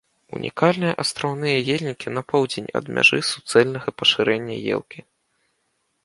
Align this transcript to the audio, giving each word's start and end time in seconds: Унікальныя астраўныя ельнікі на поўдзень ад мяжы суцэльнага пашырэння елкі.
Унікальныя 0.35 0.93
астраўныя 1.03 1.57
ельнікі 1.73 2.13
на 2.17 2.23
поўдзень 2.33 2.69
ад 2.79 2.85
мяжы 2.95 3.19
суцэльнага 3.31 3.89
пашырэння 4.03 4.55
елкі. 4.79 4.99